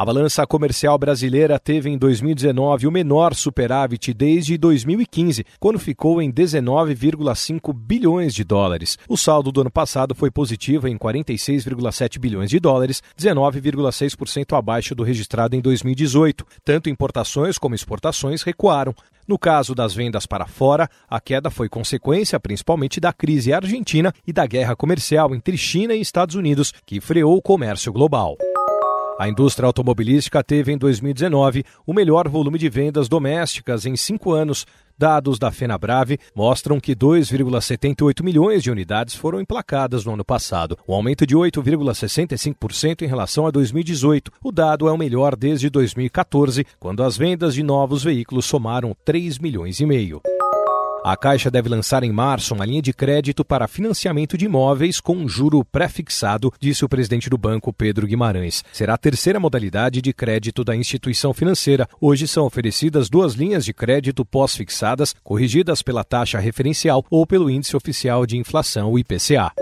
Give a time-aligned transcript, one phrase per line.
[0.00, 6.32] A balança comercial brasileira teve em 2019 o menor superávit desde 2015, quando ficou em
[6.32, 8.96] 19,5 bilhões de dólares.
[9.06, 15.02] O saldo do ano passado foi positivo em 46,7 bilhões de dólares, 19,6% abaixo do
[15.02, 16.46] registrado em 2018.
[16.64, 18.94] Tanto importações como exportações recuaram.
[19.28, 24.32] No caso das vendas para fora, a queda foi consequência principalmente da crise argentina e
[24.32, 28.38] da guerra comercial entre China e Estados Unidos, que freou o comércio global.
[29.20, 34.66] A indústria automobilística teve em 2019 o melhor volume de vendas domésticas em cinco anos.
[34.96, 40.94] Dados da FenaBrave mostram que 2,78 milhões de unidades foram emplacadas no ano passado, um
[40.94, 44.32] aumento de 8,65% em relação a 2018.
[44.42, 49.38] O dado é o melhor desde 2014, quando as vendas de novos veículos somaram 3
[49.38, 50.22] milhões e meio.
[51.02, 55.16] A Caixa deve lançar em março uma linha de crédito para financiamento de imóveis com
[55.16, 58.62] um juro pré-fixado, disse o presidente do banco, Pedro Guimarães.
[58.70, 61.88] Será a terceira modalidade de crédito da instituição financeira.
[61.98, 67.74] Hoje são oferecidas duas linhas de crédito pós-fixadas, corrigidas pela taxa referencial ou pelo índice
[67.74, 69.52] oficial de inflação, o IPCA.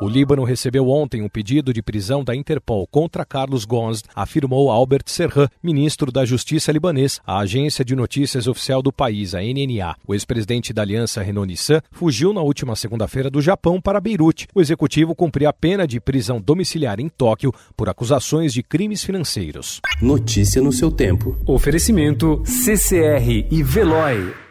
[0.00, 5.02] O Líbano recebeu ontem um pedido de prisão da Interpol contra Carlos Gonz, afirmou Albert
[5.06, 9.96] Serhan, ministro da Justiça libanês, à agência de notícias oficial do país, a NNA.
[10.06, 14.46] O ex-presidente da aliança Renault-Nissan fugiu na última segunda-feira do Japão para Beirute.
[14.54, 19.80] O executivo cumpria a pena de prisão domiciliar em Tóquio por acusações de crimes financeiros.
[20.00, 21.36] Notícia no seu tempo.
[21.44, 24.47] Oferecimento CCR e Veloy.